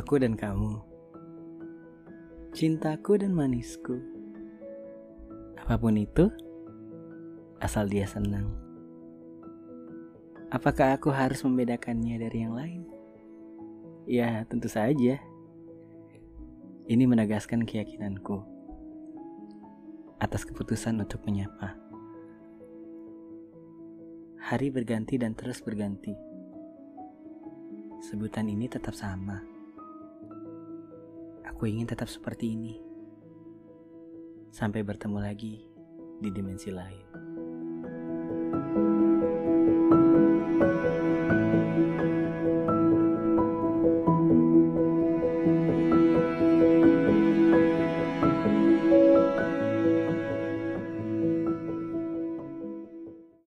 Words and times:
Aku 0.00 0.16
dan 0.16 0.32
kamu. 0.32 0.80
Cintaku 2.56 3.20
dan 3.20 3.36
manisku. 3.36 4.00
Apa 5.60 5.76
pun 5.76 5.92
itu 5.92 6.32
Asal 7.60 7.84
dia 7.84 8.08
senang. 8.08 8.48
Apakah 10.48 10.96
aku 10.96 11.12
harus 11.12 11.44
membedakannya 11.44 12.16
dari 12.16 12.38
yang 12.40 12.56
lain? 12.56 12.88
Ya 14.08 14.40
tentu 14.48 14.72
saja. 14.72 15.20
Ini 16.88 17.04
menegaskan 17.04 17.68
keyakinanku 17.68 18.40
Atas 20.16 20.48
keputusan 20.48 20.96
untuk 20.96 21.20
menyapa. 21.28 21.76
Hari 24.48 24.72
berganti 24.72 25.20
dan 25.20 25.36
terus 25.36 25.60
berganti. 25.60 26.16
Sebutan 28.00 28.48
ini 28.48 28.64
tetap 28.64 28.96
sama 28.96 29.59
Aku 31.50 31.66
ingin 31.66 31.90
tetap 31.90 32.06
seperti 32.06 32.54
ini. 32.54 32.78
Sampai 34.54 34.86
bertemu 34.86 35.18
lagi 35.18 35.66
di 36.22 36.30
dimensi 36.30 36.70
lain. 36.70 37.29